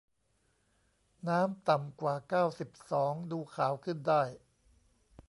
[1.27, 4.23] น้ำต่ำกว่า เก้าสิบสอง ดูขาวขึ้นได้